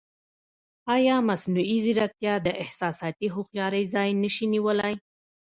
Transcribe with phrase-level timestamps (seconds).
[0.95, 4.93] ایا مصنوعي ځیرکتیا د احساساتي هوښیارۍ ځای نه شي نیولی؟